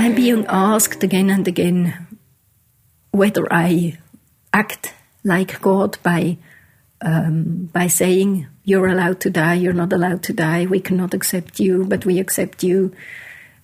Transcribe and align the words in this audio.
I'm 0.00 0.14
being 0.14 0.46
asked 0.48 1.04
again 1.04 1.28
and 1.28 1.46
again 1.46 2.06
whether 3.10 3.46
I 3.52 3.98
act 4.50 4.94
like 5.24 5.60
God 5.60 5.98
by 6.02 6.38
um, 7.02 7.68
by 7.70 7.86
saying 7.86 8.46
you're 8.64 8.88
allowed 8.88 9.20
to 9.20 9.30
die, 9.30 9.56
you're 9.56 9.74
not 9.74 9.92
allowed 9.92 10.22
to 10.22 10.32
die, 10.32 10.64
we 10.64 10.80
cannot 10.80 11.12
accept 11.12 11.60
you, 11.60 11.84
but 11.84 12.06
we 12.06 12.18
accept 12.18 12.62
you. 12.62 12.94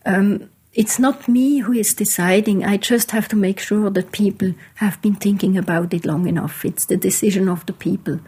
Um, 0.04 0.50
it's 0.74 0.98
not 0.98 1.26
me 1.26 1.60
who 1.60 1.72
is 1.72 1.94
deciding. 1.94 2.66
I 2.66 2.76
just 2.76 3.12
have 3.12 3.28
to 3.28 3.36
make 3.36 3.58
sure 3.58 3.88
that 3.88 4.12
people 4.12 4.52
have 4.74 5.00
been 5.00 5.14
thinking 5.14 5.56
about 5.56 5.94
it 5.94 6.04
long 6.04 6.26
enough. 6.26 6.66
It's 6.66 6.84
the 6.84 6.98
decision 6.98 7.48
of 7.48 7.64
the 7.64 7.72
people. 7.72 8.20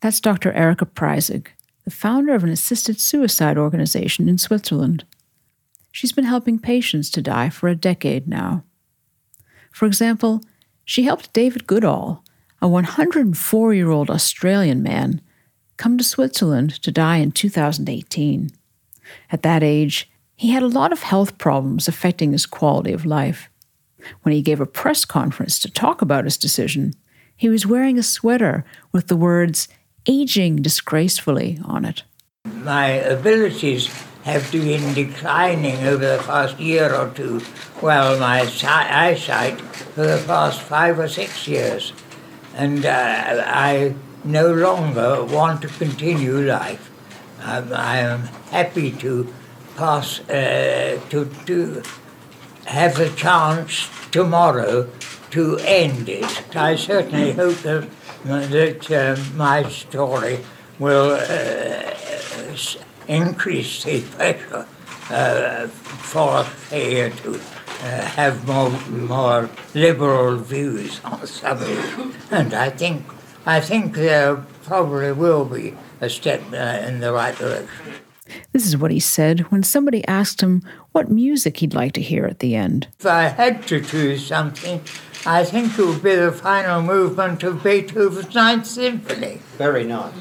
That's 0.00 0.20
Dr. 0.20 0.52
Erika 0.52 0.86
Preisig, 0.86 1.48
the 1.84 1.90
founder 1.90 2.32
of 2.32 2.44
an 2.44 2.50
assisted 2.50 3.00
suicide 3.00 3.58
organization 3.58 4.28
in 4.28 4.38
Switzerland. 4.38 5.04
She's 5.92 6.12
been 6.12 6.24
helping 6.24 6.58
patients 6.58 7.10
to 7.10 7.22
die 7.22 7.50
for 7.50 7.68
a 7.68 7.74
decade 7.74 8.28
now. 8.28 8.64
For 9.72 9.86
example, 9.86 10.42
she 10.84 11.04
helped 11.04 11.32
David 11.32 11.66
Goodall, 11.66 12.24
a 12.60 12.68
104 12.68 13.74
year 13.74 13.90
old 13.90 14.10
Australian 14.10 14.82
man, 14.82 15.20
come 15.76 15.96
to 15.96 16.04
Switzerland 16.04 16.82
to 16.82 16.92
die 16.92 17.16
in 17.16 17.32
2018. 17.32 18.50
At 19.30 19.42
that 19.42 19.62
age, 19.62 20.10
he 20.36 20.50
had 20.50 20.62
a 20.62 20.68
lot 20.68 20.92
of 20.92 21.02
health 21.02 21.38
problems 21.38 21.88
affecting 21.88 22.32
his 22.32 22.46
quality 22.46 22.92
of 22.92 23.04
life. 23.04 23.50
When 24.22 24.34
he 24.34 24.42
gave 24.42 24.60
a 24.60 24.66
press 24.66 25.04
conference 25.04 25.58
to 25.60 25.70
talk 25.70 26.02
about 26.02 26.24
his 26.24 26.38
decision, 26.38 26.94
he 27.36 27.48
was 27.48 27.66
wearing 27.66 27.98
a 27.98 28.02
sweater 28.02 28.64
with 28.92 29.08
the 29.08 29.16
words 29.16 29.68
aging 30.06 30.56
disgracefully 30.56 31.58
on 31.64 31.84
it. 31.84 32.02
My 32.44 32.86
abilities 32.86 33.86
have 34.24 34.50
been 34.52 34.94
declining 34.94 35.84
over 35.84 36.16
the 36.16 36.22
past 36.24 36.58
year 36.58 36.94
or 36.94 37.10
two, 37.10 37.40
while 37.80 38.18
my 38.18 38.40
eyesight 38.40 39.60
for 39.60 40.06
the 40.06 40.22
past 40.26 40.60
five 40.60 40.98
or 40.98 41.08
six 41.08 41.48
years. 41.48 41.92
And 42.54 42.84
uh, 42.84 43.44
I 43.46 43.94
no 44.24 44.52
longer 44.52 45.24
want 45.24 45.62
to 45.62 45.68
continue 45.68 46.38
life. 46.40 46.90
Um, 47.42 47.72
I 47.72 47.98
am 47.98 48.20
happy 48.50 48.90
to 48.92 49.32
pass, 49.76 50.20
uh, 50.28 51.00
to, 51.08 51.30
to 51.46 51.82
have 52.66 52.98
a 53.00 53.08
chance 53.10 53.88
tomorrow 54.10 54.90
to 55.30 55.56
end 55.58 56.08
it. 56.08 56.54
I 56.54 56.76
certainly 56.76 57.32
hope 57.32 57.56
that, 57.58 57.88
that 58.24 58.90
uh, 58.90 59.16
my 59.36 59.62
story 59.70 60.40
will 60.78 61.12
uh, 61.12 61.94
increase 63.10 63.82
the 63.84 64.00
pressure 64.02 64.66
uh, 65.10 65.66
for 65.66 66.44
here 66.70 67.10
to 67.10 67.34
uh, 67.34 68.02
have 68.16 68.46
more, 68.46 68.70
more 68.88 69.50
liberal 69.74 70.36
views 70.36 71.00
on 71.04 71.20
the 71.20 71.26
subject. 71.26 71.82
And 72.30 72.54
I 72.54 72.70
think 72.70 73.04
I 73.46 73.60
think 73.60 73.94
there 73.94 74.36
probably 74.64 75.12
will 75.12 75.44
be 75.44 75.74
a 76.00 76.08
step 76.08 76.42
uh, 76.52 76.86
in 76.86 77.00
the 77.00 77.12
right 77.12 77.36
direction. 77.36 77.94
This 78.52 78.66
is 78.66 78.76
what 78.76 78.90
he 78.90 79.00
said 79.00 79.40
when 79.50 79.62
somebody 79.62 80.06
asked 80.06 80.40
him 80.40 80.62
what 80.92 81.10
music 81.10 81.56
he'd 81.56 81.74
like 81.74 81.92
to 81.94 82.02
hear 82.02 82.26
at 82.26 82.38
the 82.38 82.54
end. 82.54 82.86
If 83.00 83.06
I 83.06 83.24
had 83.24 83.66
to 83.68 83.80
choose 83.80 84.26
something, 84.26 84.82
I 85.26 85.44
think 85.44 85.76
it 85.78 85.84
would 85.84 86.02
be 86.02 86.14
the 86.14 86.32
final 86.32 86.82
movement 86.82 87.42
of 87.42 87.64
Beethoven's 87.64 88.34
Ninth 88.34 88.66
Symphony. 88.66 89.40
Very 89.56 89.84
nice. 89.84 90.12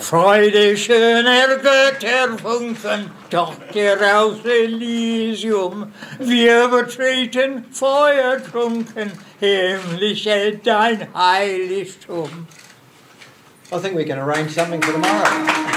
Freude 0.00 0.76
schöner 0.76 1.56
Götterfunken, 1.58 3.10
Tochter 3.30 4.18
aus 4.18 4.44
Elysium, 4.44 5.92
wir 6.18 6.68
betreten 6.68 7.64
feuertrunken, 7.72 9.12
himmlische 9.40 10.60
dein 10.62 11.08
Heiligtum. 11.14 12.46
I 13.72 13.78
think 13.78 13.96
we 13.96 14.04
can 14.04 14.18
arrange 14.18 14.50
something 14.50 14.80
for 14.80 14.92
tomorrow. 14.92 15.75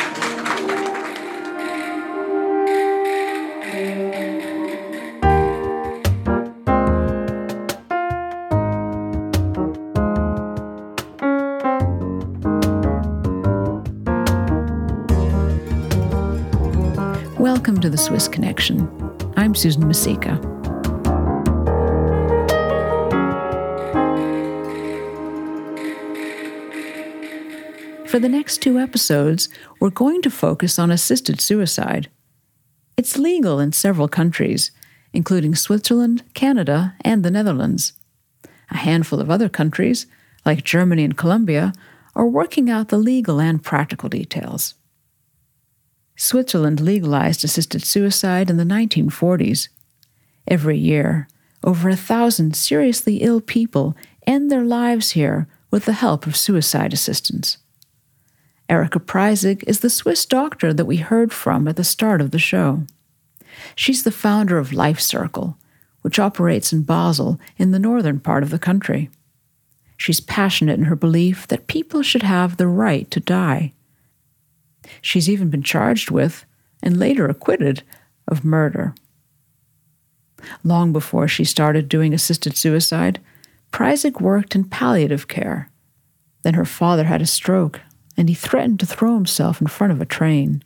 Welcome 17.59 17.81
to 17.81 17.89
the 17.89 17.97
Swiss 17.97 18.29
Connection. 18.29 18.87
I'm 19.35 19.53
Susan 19.53 19.83
Misicka. 19.83 20.39
For 28.07 28.17
the 28.17 28.29
next 28.29 28.59
two 28.59 28.79
episodes, 28.79 29.49
we're 29.81 29.89
going 29.89 30.21
to 30.21 30.29
focus 30.29 30.79
on 30.79 30.89
assisted 30.89 31.41
suicide. 31.41 32.09
It's 32.95 33.17
legal 33.17 33.59
in 33.59 33.73
several 33.73 34.07
countries, 34.07 34.71
including 35.11 35.53
Switzerland, 35.53 36.23
Canada, 36.33 36.95
and 37.01 37.25
the 37.25 37.31
Netherlands. 37.31 37.91
A 38.71 38.77
handful 38.77 39.19
of 39.19 39.29
other 39.29 39.49
countries, 39.49 40.07
like 40.45 40.63
Germany 40.63 41.03
and 41.03 41.17
Colombia, 41.17 41.73
are 42.15 42.25
working 42.25 42.69
out 42.69 42.87
the 42.87 42.97
legal 42.97 43.41
and 43.41 43.61
practical 43.61 44.07
details. 44.07 44.75
Switzerland 46.21 46.81
legalized 46.81 47.45
assisted 47.45 47.81
suicide 47.81 48.49
in 48.49 48.57
the 48.57 48.65
1940s. 48.65 49.69
Every 50.45 50.77
year, 50.77 51.29
over 51.63 51.87
a 51.87 51.95
thousand 51.95 52.57
seriously 52.57 53.19
ill 53.19 53.39
people 53.39 53.95
end 54.27 54.51
their 54.51 54.65
lives 54.65 55.11
here 55.11 55.47
with 55.71 55.85
the 55.85 55.93
help 55.93 56.27
of 56.27 56.35
suicide 56.35 56.91
assistance. 56.91 57.57
Erika 58.67 58.99
Preisig 58.99 59.63
is 59.63 59.79
the 59.79 59.89
Swiss 59.89 60.25
doctor 60.25 60.73
that 60.73 60.83
we 60.83 60.97
heard 60.97 61.31
from 61.31 61.69
at 61.69 61.77
the 61.77 61.85
start 61.85 62.19
of 62.19 62.31
the 62.31 62.37
show. 62.37 62.83
She's 63.73 64.03
the 64.03 64.11
founder 64.11 64.57
of 64.57 64.73
Life 64.73 64.99
Circle, 64.99 65.57
which 66.01 66.19
operates 66.19 66.73
in 66.73 66.83
Basel 66.83 67.39
in 67.55 67.71
the 67.71 67.79
northern 67.79 68.19
part 68.19 68.43
of 68.43 68.49
the 68.49 68.59
country. 68.59 69.09
She's 69.95 70.19
passionate 70.19 70.79
in 70.79 70.85
her 70.85 70.97
belief 70.97 71.47
that 71.47 71.67
people 71.67 72.01
should 72.01 72.23
have 72.23 72.57
the 72.57 72.67
right 72.67 73.09
to 73.09 73.21
die. 73.21 73.71
She's 75.01 75.29
even 75.29 75.49
been 75.49 75.63
charged 75.63 76.11
with, 76.11 76.45
and 76.81 76.97
later 76.97 77.27
acquitted, 77.27 77.83
of 78.27 78.45
murder. 78.45 78.95
Long 80.63 80.93
before 80.93 81.27
she 81.27 81.43
started 81.43 81.89
doing 81.89 82.13
assisted 82.13 82.55
suicide, 82.55 83.19
Preisig 83.71 84.21
worked 84.21 84.55
in 84.55 84.63
palliative 84.65 85.27
care. 85.27 85.69
Then 86.43 86.53
her 86.53 86.65
father 86.65 87.05
had 87.05 87.21
a 87.21 87.25
stroke, 87.25 87.81
and 88.17 88.29
he 88.29 88.35
threatened 88.35 88.79
to 88.79 88.85
throw 88.85 89.15
himself 89.15 89.61
in 89.61 89.67
front 89.67 89.93
of 89.93 90.01
a 90.01 90.05
train. 90.05 90.63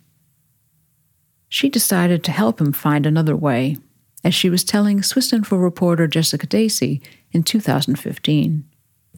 She 1.48 1.68
decided 1.68 2.24
to 2.24 2.32
help 2.32 2.60
him 2.60 2.72
find 2.72 3.06
another 3.06 3.36
way, 3.36 3.76
as 4.24 4.34
she 4.34 4.48
was 4.48 4.64
telling 4.64 5.00
swissinfo 5.00 5.60
reporter 5.60 6.06
Jessica 6.06 6.46
Dacey 6.46 7.02
in 7.32 7.42
2015. 7.42 8.64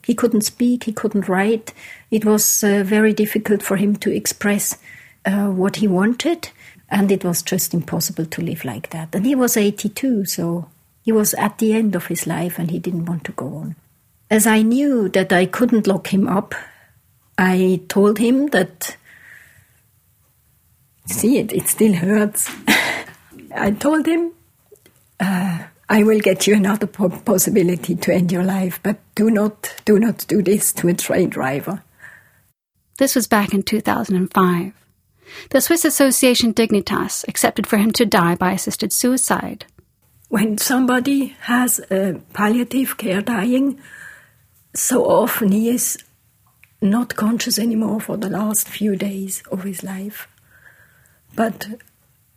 He 0.07 0.15
couldn't 0.15 0.43
speak, 0.43 0.85
he 0.85 0.93
couldn't 0.93 1.29
write. 1.29 1.75
It 2.13 2.25
was 2.25 2.63
uh, 2.63 2.85
very 2.87 3.13
difficult 3.13 3.61
for 3.61 3.75
him 3.75 3.97
to 3.97 4.15
express 4.15 4.79
uh, 5.25 5.49
what 5.49 5.77
he 5.77 5.89
wanted, 5.89 6.51
and 6.89 7.11
it 7.11 7.25
was 7.25 7.43
just 7.43 7.75
impossible 7.75 8.25
to 8.27 8.41
live 8.41 8.65
like 8.65 8.91
that. 8.91 9.17
And 9.17 9.27
he 9.27 9.35
was 9.35 9.57
82, 9.57 10.27
so 10.27 10.69
he 11.03 11.11
was 11.11 11.35
at 11.35 11.59
the 11.59 11.73
end 11.73 11.97
of 11.97 12.07
his 12.07 12.25
life 12.25 12.57
and 12.57 12.71
he 12.71 12.79
didn't 12.79 13.07
want 13.07 13.25
to 13.25 13.33
go 13.33 13.47
on. 13.57 13.75
As 14.31 14.47
I 14.47 14.63
knew 14.63 15.09
that 15.09 15.33
I 15.33 15.45
couldn't 15.45 15.89
lock 15.89 16.15
him 16.15 16.29
up, 16.29 16.55
I 17.37 17.81
told 17.89 18.19
him 18.19 18.47
that. 18.51 18.97
See 21.07 21.39
it, 21.39 21.53
it 21.53 21.67
still 21.67 21.95
hurts. 21.95 22.49
I 23.57 23.73
told 23.73 24.07
him, 24.07 24.31
uh, 25.19 25.65
I 25.89 26.03
will 26.03 26.19
get 26.19 26.47
you 26.47 26.55
another 26.55 26.87
possibility 26.87 27.95
to 27.95 28.13
end 28.13 28.33
your 28.33 28.43
life, 28.43 28.81
but 28.83 28.99
do 29.15 29.31
not, 29.31 29.77
do 29.85 29.99
not 29.99 30.27
do 30.27 30.43
this 30.43 30.73
to 30.75 30.89
a 30.89 30.95
train 30.95 31.31
driver. 31.31 31.83
This 32.99 33.15
was 33.15 33.29
back 33.29 33.55
in 33.55 33.63
2005. 33.63 34.73
The 35.51 35.61
Swiss 35.61 35.85
Association 35.85 36.55
Dignitas 36.55 37.27
accepted 37.29 37.67
for 37.67 37.77
him 37.77 37.93
to 37.93 38.07
die 38.07 38.35
by 38.35 38.53
assisted 38.53 38.93
suicide. 38.93 39.67
When 40.29 40.59
somebody 40.59 41.37
has 41.43 41.79
a 41.91 42.21
palliative 42.33 42.97
care 42.97 43.23
dying, 43.23 43.81
so 44.75 45.05
often 45.05 45.53
he 45.53 45.69
is 45.69 45.99
not 46.81 47.15
conscious 47.15 47.59
anymore 47.59 48.01
for 48.01 48.17
the 48.17 48.29
last 48.29 48.69
few 48.69 48.97
days 48.97 49.43
of 49.53 49.63
his 49.63 49.83
life. 49.83 50.27
But 51.35 51.69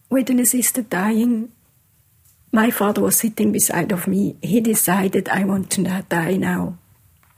with 0.09 0.29
an 0.29 0.39
assisted 0.39 0.89
dying, 0.89 1.51
my 2.51 2.71
father 2.71 3.01
was 3.01 3.15
sitting 3.17 3.51
beside 3.51 3.91
of 3.91 4.07
me. 4.07 4.35
He 4.41 4.59
decided 4.61 5.29
I 5.29 5.43
want 5.43 5.69
to 5.71 5.81
not 5.81 6.09
die 6.09 6.35
now. 6.37 6.77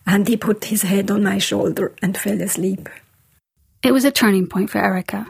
And 0.06 0.28
he 0.28 0.38
put 0.38 0.66
his 0.66 0.84
head 0.84 1.12
on 1.12 1.24
my 1.24 1.38
shoulder 1.38 1.94
and 2.02 2.18
fell 2.18 2.42
asleep. 2.42 2.90
It 3.84 3.92
was 3.92 4.06
a 4.06 4.12
turning 4.12 4.48
point 4.48 4.70
for 4.70 4.80
Erika. 4.80 5.28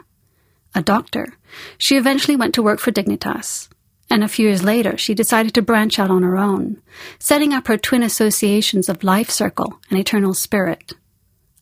a 0.74 0.82
doctor, 0.82 1.34
she 1.76 1.96
eventually 1.96 2.36
went 2.36 2.54
to 2.54 2.62
work 2.62 2.80
for 2.80 2.90
Dignitas. 2.90 3.68
And 4.10 4.24
a 4.24 4.28
few 4.28 4.48
years 4.48 4.62
later, 4.62 4.96
she 4.96 5.14
decided 5.14 5.54
to 5.54 5.62
branch 5.62 5.98
out 5.98 6.10
on 6.10 6.22
her 6.22 6.36
own, 6.36 6.80
setting 7.18 7.52
up 7.52 7.66
her 7.66 7.76
twin 7.78 8.02
associations 8.02 8.88
of 8.88 9.04
Life 9.04 9.30
Circle 9.30 9.80
and 9.90 9.98
Eternal 9.98 10.34
Spirit. 10.34 10.92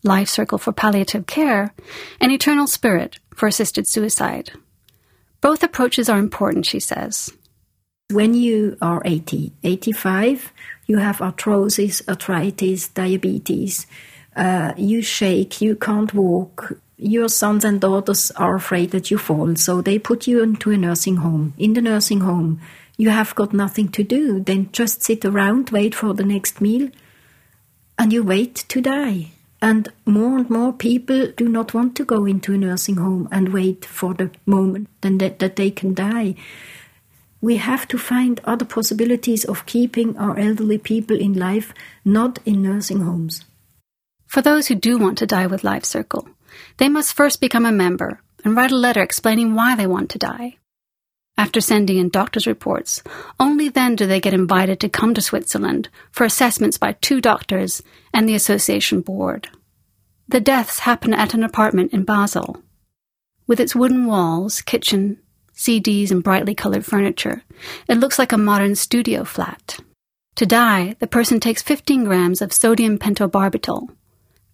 Life 0.02 0.28
Circle 0.28 0.58
for 0.58 0.72
palliative 0.72 1.26
care, 1.26 1.74
and 2.20 2.32
Eternal 2.32 2.66
Spirit 2.66 3.18
for 3.34 3.46
assisted 3.46 3.86
suicide. 3.86 4.52
Both 5.40 5.62
approaches 5.62 6.08
are 6.08 6.18
important, 6.18 6.66
she 6.66 6.80
says. 6.80 7.32
When 8.10 8.34
you 8.34 8.76
are 8.82 9.02
80, 9.04 9.52
85, 9.62 10.52
you 10.86 10.98
have 10.98 11.18
arthrosis, 11.18 12.06
arthritis, 12.08 12.88
diabetes, 12.88 13.86
uh, 14.34 14.72
you 14.76 15.02
shake, 15.02 15.60
you 15.60 15.76
can't 15.76 16.12
walk, 16.12 16.72
your 16.96 17.28
sons 17.28 17.64
and 17.64 17.80
daughters 17.80 18.30
are 18.32 18.56
afraid 18.56 18.90
that 18.90 19.10
you 19.10 19.18
fall, 19.18 19.56
so 19.56 19.80
they 19.80 19.98
put 19.98 20.26
you 20.26 20.42
into 20.42 20.70
a 20.70 20.76
nursing 20.76 21.16
home. 21.16 21.54
In 21.56 21.74
the 21.74 21.80
nursing 21.80 22.20
home, 22.20 22.60
you 22.96 23.10
have 23.10 23.34
got 23.34 23.52
nothing 23.52 23.88
to 23.90 24.02
do, 24.02 24.40
then 24.40 24.70
just 24.72 25.02
sit 25.02 25.24
around, 25.24 25.70
wait 25.70 25.94
for 25.94 26.12
the 26.12 26.24
next 26.24 26.60
meal, 26.60 26.90
and 27.98 28.12
you 28.12 28.22
wait 28.22 28.56
to 28.68 28.80
die. 28.80 29.30
And 29.62 29.88
more 30.04 30.36
and 30.36 30.50
more 30.50 30.72
people 30.72 31.28
do 31.36 31.48
not 31.48 31.74
want 31.74 31.94
to 31.96 32.04
go 32.04 32.24
into 32.24 32.54
a 32.54 32.58
nursing 32.58 32.96
home 32.96 33.28
and 33.30 33.52
wait 33.52 33.84
for 33.84 34.14
the 34.14 34.30
moment 34.46 34.88
that 35.00 35.56
they 35.56 35.70
can 35.70 35.94
die. 35.94 36.34
We 37.40 37.56
have 37.56 37.88
to 37.88 37.98
find 37.98 38.40
other 38.44 38.66
possibilities 38.66 39.44
of 39.44 39.64
keeping 39.64 40.16
our 40.18 40.38
elderly 40.38 40.78
people 40.78 41.18
in 41.18 41.32
life, 41.32 41.72
not 42.04 42.38
in 42.44 42.62
nursing 42.62 43.00
homes. 43.00 43.44
For 44.26 44.42
those 44.42 44.68
who 44.68 44.74
do 44.74 44.98
want 44.98 45.18
to 45.18 45.26
die 45.26 45.46
with 45.46 45.64
Life 45.64 45.84
Circle, 45.84 46.28
they 46.76 46.88
must 46.88 47.14
first 47.14 47.40
become 47.40 47.64
a 47.64 47.72
member 47.72 48.20
and 48.44 48.54
write 48.54 48.72
a 48.72 48.76
letter 48.76 49.02
explaining 49.02 49.54
why 49.54 49.74
they 49.74 49.86
want 49.86 50.10
to 50.10 50.18
die. 50.18 50.58
After 51.38 51.62
sending 51.62 51.96
in 51.96 52.10
doctor's 52.10 52.46
reports, 52.46 53.02
only 53.38 53.70
then 53.70 53.96
do 53.96 54.06
they 54.06 54.20
get 54.20 54.34
invited 54.34 54.78
to 54.80 54.90
come 54.90 55.14
to 55.14 55.22
Switzerland 55.22 55.88
for 56.10 56.24
assessments 56.24 56.76
by 56.76 56.92
two 56.92 57.20
doctors 57.22 57.82
and 58.12 58.28
the 58.28 58.34
association 58.34 59.00
board. 59.00 59.48
The 60.28 60.40
deaths 60.40 60.80
happen 60.80 61.14
at 61.14 61.32
an 61.32 61.42
apartment 61.42 61.94
in 61.94 62.04
Basel. 62.04 62.62
With 63.46 63.58
its 63.58 63.74
wooden 63.74 64.06
walls, 64.06 64.60
kitchen, 64.60 65.18
CDs, 65.60 66.10
and 66.10 66.24
brightly 66.24 66.54
colored 66.54 66.86
furniture, 66.86 67.42
it 67.86 67.98
looks 67.98 68.18
like 68.18 68.32
a 68.32 68.38
modern 68.38 68.74
studio 68.74 69.24
flat. 69.24 69.78
To 70.36 70.46
die, 70.46 70.96
the 71.00 71.06
person 71.06 71.38
takes 71.38 71.60
15 71.60 72.04
grams 72.04 72.40
of 72.40 72.50
sodium 72.50 72.98
pentobarbital. 72.98 73.90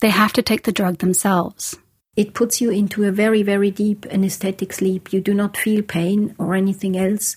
They 0.01 0.11
have 0.11 0.33
to 0.33 0.43
take 0.43 0.65
the 0.65 0.73
drug 0.73 0.99
themselves. 0.99 1.77
It 2.17 2.35
puts 2.35 2.61
you 2.61 2.71
into 2.71 3.05
a 3.05 3.13
very, 3.13 3.45
very 3.45 3.71
deep 3.71 4.05
anesthetic 4.11 4.73
sleep. 4.73 5.13
You 5.13 5.21
do 5.21 5.33
not 5.33 5.57
feel 5.57 5.83
pain 5.83 6.35
or 6.39 6.57
anything 6.57 6.97
else. 6.99 7.37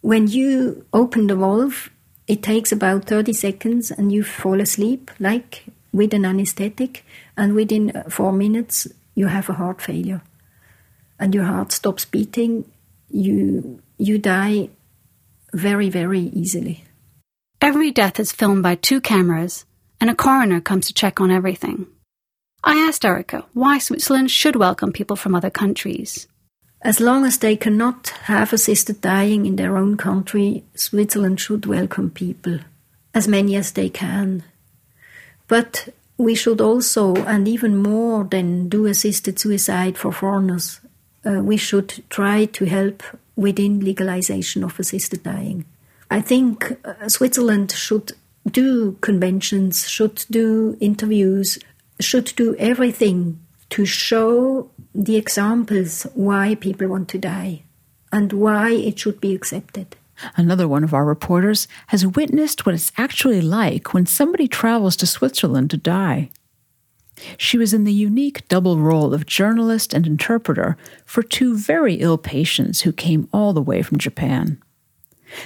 When 0.00 0.28
you 0.28 0.86
open 0.92 1.26
the 1.26 1.34
valve, 1.34 1.90
it 2.28 2.44
takes 2.44 2.70
about 2.70 3.06
30 3.06 3.32
seconds 3.32 3.90
and 3.90 4.12
you 4.12 4.22
fall 4.22 4.60
asleep, 4.60 5.10
like 5.18 5.64
with 5.92 6.14
an 6.14 6.24
anesthetic, 6.24 7.04
and 7.36 7.56
within 7.56 7.90
uh, 7.90 8.04
four 8.08 8.32
minutes, 8.32 8.86
you 9.16 9.26
have 9.26 9.48
a 9.48 9.54
heart 9.54 9.82
failure. 9.82 10.22
And 11.18 11.34
your 11.34 11.44
heart 11.44 11.72
stops 11.72 12.04
beating. 12.04 12.64
You, 13.10 13.82
you 13.98 14.18
die 14.18 14.70
very, 15.52 15.90
very 15.90 16.20
easily. 16.20 16.84
Every 17.60 17.90
death 17.90 18.20
is 18.20 18.32
filmed 18.32 18.62
by 18.62 18.76
two 18.76 19.00
cameras, 19.00 19.64
and 20.00 20.10
a 20.10 20.14
coroner 20.14 20.60
comes 20.60 20.86
to 20.86 20.94
check 20.94 21.20
on 21.20 21.30
everything. 21.30 21.86
I 22.62 22.74
asked 22.76 23.04
Erika 23.04 23.46
why 23.52 23.78
Switzerland 23.78 24.30
should 24.30 24.56
welcome 24.56 24.92
people 24.92 25.16
from 25.16 25.34
other 25.34 25.50
countries. 25.50 26.28
As 26.82 27.00
long 27.00 27.24
as 27.24 27.38
they 27.38 27.56
cannot 27.56 28.08
have 28.26 28.52
assisted 28.52 29.00
dying 29.00 29.46
in 29.46 29.56
their 29.56 29.76
own 29.76 29.96
country, 29.96 30.64
Switzerland 30.74 31.40
should 31.40 31.66
welcome 31.66 32.10
people, 32.10 32.60
as 33.12 33.26
many 33.26 33.56
as 33.56 33.72
they 33.72 33.88
can. 33.88 34.44
But 35.48 35.88
we 36.16 36.36
should 36.36 36.60
also, 36.60 37.16
and 37.16 37.48
even 37.48 37.76
more 37.76 38.22
than 38.22 38.68
do 38.68 38.86
assisted 38.86 39.38
suicide 39.40 39.98
for 39.98 40.12
foreigners, 40.12 40.80
uh, 41.24 41.42
we 41.42 41.56
should 41.56 42.02
try 42.10 42.44
to 42.46 42.64
help 42.64 43.02
within 43.36 43.80
legalization 43.80 44.64
of 44.64 44.78
assisted 44.78 45.22
dying. 45.22 45.64
I 46.10 46.20
think 46.20 46.76
uh, 46.84 47.08
Switzerland 47.08 47.72
should 47.72 48.12
do 48.50 48.92
conventions, 49.00 49.88
should 49.88 50.24
do 50.30 50.76
interviews, 50.80 51.58
should 52.00 52.32
do 52.36 52.56
everything 52.56 53.40
to 53.70 53.84
show 53.84 54.70
the 54.94 55.16
examples 55.16 56.04
why 56.14 56.54
people 56.54 56.88
want 56.88 57.08
to 57.10 57.18
die 57.18 57.62
and 58.10 58.32
why 58.32 58.70
it 58.70 58.98
should 58.98 59.20
be 59.20 59.34
accepted. 59.34 59.96
Another 60.36 60.66
one 60.66 60.82
of 60.82 60.94
our 60.94 61.04
reporters 61.04 61.68
has 61.88 62.06
witnessed 62.06 62.66
what 62.66 62.74
it's 62.74 62.90
actually 62.96 63.40
like 63.40 63.94
when 63.94 64.06
somebody 64.06 64.48
travels 64.48 64.96
to 64.96 65.06
Switzerland 65.06 65.70
to 65.70 65.76
die. 65.76 66.30
She 67.36 67.58
was 67.58 67.74
in 67.74 67.84
the 67.84 67.92
unique 67.92 68.46
double 68.48 68.78
role 68.78 69.14
of 69.14 69.26
journalist 69.26 69.92
and 69.92 70.06
interpreter 70.06 70.76
for 71.04 71.22
two 71.22 71.56
very 71.56 71.94
ill 71.94 72.18
patients 72.18 72.82
who 72.82 72.92
came 72.92 73.28
all 73.32 73.52
the 73.52 73.62
way 73.62 73.82
from 73.82 73.98
Japan. 73.98 74.60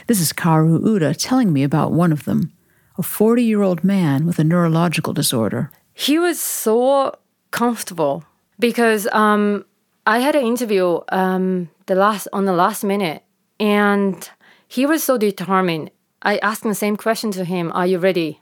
This 0.06 0.20
is 0.20 0.32
Kaoru 0.32 0.78
Uda 0.80 1.16
telling 1.16 1.52
me 1.52 1.62
about 1.62 1.92
one 1.92 2.12
of 2.12 2.24
them, 2.24 2.52
a 2.98 3.02
40 3.02 3.42
year 3.42 3.62
old 3.62 3.82
man 3.82 4.26
with 4.26 4.38
a 4.38 4.44
neurological 4.44 5.12
disorder 5.12 5.70
he 5.94 6.18
was 6.18 6.40
so 6.40 7.14
comfortable 7.50 8.24
because 8.58 9.06
um, 9.12 9.64
I 10.06 10.18
had 10.18 10.34
an 10.34 10.44
interview 10.44 11.00
um, 11.10 11.70
the 11.86 11.94
last 11.94 12.28
on 12.32 12.44
the 12.44 12.52
last 12.52 12.84
minute, 12.84 13.22
and 13.60 14.28
he 14.66 14.86
was 14.86 15.04
so 15.04 15.18
determined. 15.18 15.90
I 16.22 16.38
asked 16.38 16.62
the 16.62 16.74
same 16.74 16.96
question 16.96 17.30
to 17.32 17.44
him: 17.44 17.70
Are 17.74 17.86
you 17.86 17.98
ready? 17.98 18.40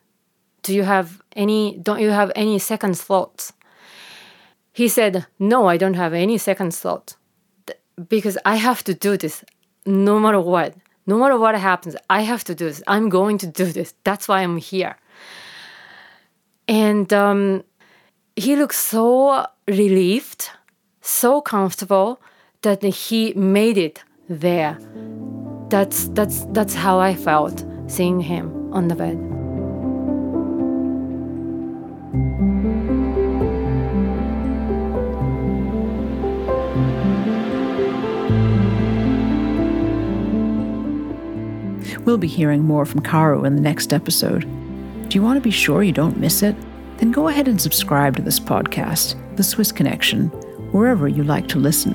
Do 0.62 0.74
you 0.74 0.82
have 0.82 1.22
any? 1.34 1.78
Don't 1.78 2.00
you 2.00 2.10
have 2.10 2.32
any 2.34 2.58
second 2.58 2.98
thoughts? 2.98 3.52
He 4.72 4.88
said, 4.88 5.26
No, 5.38 5.66
I 5.66 5.76
don't 5.76 5.94
have 5.94 6.14
any 6.14 6.38
second 6.38 6.74
thought 6.74 7.16
because 8.08 8.38
I 8.44 8.56
have 8.56 8.82
to 8.84 8.94
do 8.94 9.16
this 9.16 9.44
no 9.86 10.18
matter 10.18 10.40
what. 10.40 10.74
No 11.06 11.18
matter 11.18 11.38
what 11.38 11.54
happens, 11.56 11.96
I 12.08 12.22
have 12.22 12.44
to 12.44 12.54
do 12.54 12.66
this. 12.66 12.82
I'm 12.86 13.08
going 13.08 13.38
to 13.38 13.46
do 13.46 13.64
this. 13.64 13.94
That's 14.04 14.28
why 14.28 14.42
I'm 14.42 14.58
here. 14.58 14.96
And 16.68 17.12
um, 17.12 17.64
he 18.36 18.54
looked 18.54 18.76
so 18.76 19.46
relieved, 19.66 20.50
so 21.00 21.40
comfortable 21.40 22.20
that 22.62 22.82
he 22.82 23.32
made 23.34 23.76
it 23.76 24.04
there. 24.28 24.78
That's, 25.68 26.08
that's, 26.10 26.44
that's 26.50 26.74
how 26.74 27.00
I 27.00 27.14
felt 27.14 27.64
seeing 27.88 28.20
him 28.20 28.72
on 28.72 28.88
the 28.88 28.94
bed. 28.94 29.29
We'll 42.10 42.18
be 42.18 42.26
hearing 42.26 42.64
more 42.64 42.84
from 42.84 43.02
Kaoru 43.02 43.46
in 43.46 43.54
the 43.54 43.62
next 43.62 43.92
episode. 43.92 44.40
Do 45.08 45.14
you 45.14 45.22
want 45.22 45.36
to 45.36 45.40
be 45.40 45.52
sure 45.52 45.84
you 45.84 45.92
don't 45.92 46.16
miss 46.16 46.42
it? 46.42 46.56
Then 46.96 47.12
go 47.12 47.28
ahead 47.28 47.46
and 47.46 47.60
subscribe 47.60 48.16
to 48.16 48.22
this 48.22 48.40
podcast, 48.40 49.14
The 49.36 49.44
Swiss 49.44 49.70
Connection, 49.70 50.26
wherever 50.72 51.06
you 51.06 51.22
like 51.22 51.46
to 51.46 51.60
listen. 51.60 51.94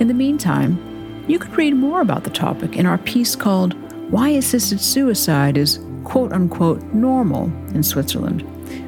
In 0.00 0.08
the 0.08 0.14
meantime, 0.14 1.24
you 1.28 1.38
could 1.38 1.54
read 1.58 1.76
more 1.76 2.00
about 2.00 2.24
the 2.24 2.30
topic 2.30 2.76
in 2.76 2.86
our 2.86 2.96
piece 2.96 3.36
called 3.36 3.74
Why 4.10 4.30
Assisted 4.30 4.80
Suicide 4.80 5.58
is 5.58 5.78
quote 6.04 6.32
unquote 6.32 6.82
normal 6.94 7.44
in 7.74 7.82
Switzerland. 7.82 8.40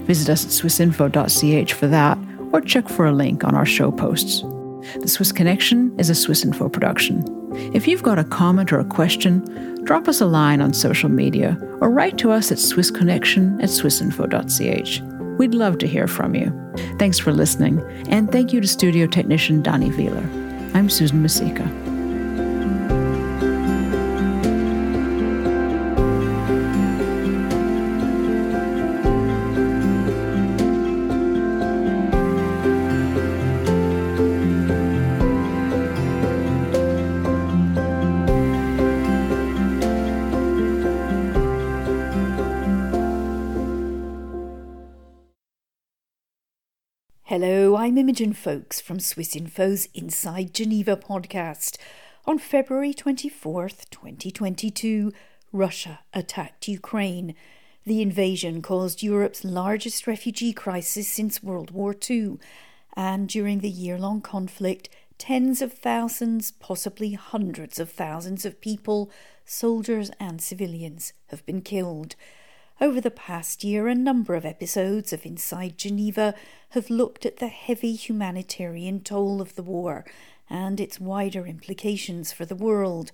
Visit 0.06 0.30
us 0.30 0.46
at 0.46 0.52
swissinfo.ch 0.52 1.72
for 1.74 1.86
that, 1.86 2.16
or 2.54 2.62
check 2.62 2.88
for 2.88 3.04
a 3.04 3.12
link 3.12 3.44
on 3.44 3.54
our 3.54 3.66
show 3.66 3.92
posts. 3.92 4.40
The 5.00 5.08
Swiss 5.08 5.32
Connection 5.32 5.94
is 5.98 6.08
a 6.08 6.14
Swissinfo 6.14 6.72
production. 6.72 7.22
If 7.74 7.86
you've 7.86 8.02
got 8.02 8.18
a 8.18 8.24
comment 8.24 8.72
or 8.72 8.80
a 8.80 8.84
question, 8.86 9.75
drop 9.86 10.08
us 10.08 10.20
a 10.20 10.26
line 10.26 10.60
on 10.60 10.74
social 10.74 11.08
media 11.08 11.56
or 11.80 11.90
write 11.90 12.18
to 12.18 12.32
us 12.32 12.50
at 12.50 12.58
swissconnection 12.58 13.62
at 13.62 13.70
swissinfo.ch. 13.70 15.00
We'd 15.38 15.54
love 15.54 15.78
to 15.78 15.86
hear 15.86 16.08
from 16.08 16.34
you. 16.34 16.52
Thanks 16.98 17.18
for 17.18 17.32
listening, 17.32 17.80
and 18.08 18.30
thank 18.32 18.52
you 18.52 18.60
to 18.60 18.66
studio 18.66 19.06
technician 19.06 19.62
Donnie 19.62 19.90
Wheeler. 19.90 20.28
I'm 20.74 20.90
Susan 20.90 21.22
Misicka. 21.22 21.95
Hello, 47.28 47.74
I'm 47.74 47.98
Imogen 47.98 48.32
Foulkes 48.34 48.80
from 48.80 48.98
swissinfo's 48.98 49.88
Inside 49.94 50.54
Geneva 50.54 50.96
podcast. 50.96 51.76
On 52.24 52.38
February 52.38 52.94
24th, 52.94 53.90
2022, 53.90 55.12
Russia 55.50 55.98
attacked 56.14 56.68
Ukraine. 56.68 57.34
The 57.84 58.00
invasion 58.00 58.62
caused 58.62 59.02
Europe's 59.02 59.42
largest 59.42 60.06
refugee 60.06 60.52
crisis 60.52 61.08
since 61.08 61.42
World 61.42 61.72
War 61.72 61.96
II, 62.08 62.36
and 62.96 63.28
during 63.28 63.58
the 63.58 63.68
year 63.68 63.98
long 63.98 64.20
conflict, 64.20 64.88
tens 65.18 65.60
of 65.60 65.72
thousands, 65.72 66.52
possibly 66.52 67.14
hundreds 67.14 67.80
of 67.80 67.90
thousands 67.90 68.46
of 68.46 68.60
people, 68.60 69.10
soldiers 69.44 70.12
and 70.20 70.40
civilians, 70.40 71.12
have 71.30 71.44
been 71.44 71.60
killed. 71.60 72.14
Over 72.78 73.00
the 73.00 73.10
past 73.10 73.64
year, 73.64 73.88
a 73.88 73.94
number 73.94 74.34
of 74.34 74.44
episodes 74.44 75.10
of 75.10 75.24
Inside 75.24 75.78
Geneva 75.78 76.34
have 76.70 76.90
looked 76.90 77.24
at 77.24 77.38
the 77.38 77.48
heavy 77.48 77.94
humanitarian 77.94 79.00
toll 79.00 79.40
of 79.40 79.54
the 79.54 79.62
war 79.62 80.04
and 80.50 80.78
its 80.78 81.00
wider 81.00 81.46
implications 81.46 82.32
for 82.32 82.44
the 82.44 82.54
world. 82.54 83.12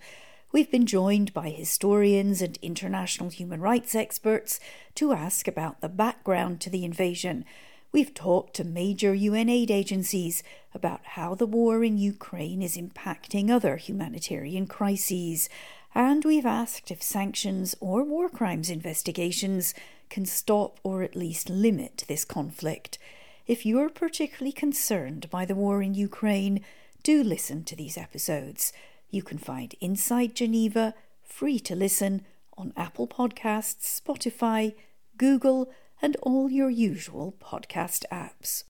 We've 0.50 0.70
been 0.70 0.84
joined 0.84 1.32
by 1.32 1.50
historians 1.50 2.42
and 2.42 2.58
international 2.60 3.30
human 3.30 3.60
rights 3.60 3.94
experts 3.94 4.58
to 4.96 5.12
ask 5.12 5.46
about 5.46 5.80
the 5.80 5.88
background 5.88 6.60
to 6.62 6.70
the 6.70 6.84
invasion. 6.84 7.44
We've 7.92 8.12
talked 8.12 8.54
to 8.54 8.64
major 8.64 9.14
UN 9.14 9.48
aid 9.48 9.70
agencies 9.70 10.42
about 10.74 11.04
how 11.04 11.36
the 11.36 11.46
war 11.46 11.84
in 11.84 11.98
Ukraine 11.98 12.62
is 12.62 12.76
impacting 12.76 13.48
other 13.48 13.76
humanitarian 13.76 14.66
crises 14.66 15.48
and 15.94 16.24
we've 16.24 16.46
asked 16.46 16.90
if 16.90 17.02
sanctions 17.02 17.74
or 17.80 18.02
war 18.02 18.28
crimes 18.28 18.70
investigations 18.70 19.74
can 20.08 20.26
stop 20.26 20.78
or 20.82 21.02
at 21.02 21.16
least 21.16 21.48
limit 21.48 22.04
this 22.08 22.24
conflict. 22.24 22.98
If 23.46 23.66
you're 23.66 23.88
particularly 23.88 24.52
concerned 24.52 25.28
by 25.30 25.44
the 25.44 25.54
war 25.54 25.82
in 25.82 25.94
Ukraine, 25.94 26.64
do 27.02 27.22
listen 27.22 27.64
to 27.64 27.76
these 27.76 27.98
episodes. 27.98 28.72
You 29.10 29.22
can 29.22 29.38
find 29.38 29.74
Inside 29.80 30.34
Geneva 30.34 30.94
free 31.22 31.58
to 31.60 31.74
listen 31.74 32.24
on 32.56 32.72
Apple 32.76 33.08
Podcasts, 33.08 34.00
Spotify, 34.00 34.74
Google, 35.16 35.70
and 36.00 36.16
all 36.22 36.50
your 36.50 36.70
usual 36.70 37.34
podcast 37.40 38.04
apps. 38.12 38.60